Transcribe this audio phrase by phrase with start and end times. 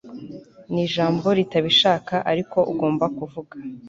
[0.73, 3.55] Nijambo ritabishaka ariko ugomba kuvuga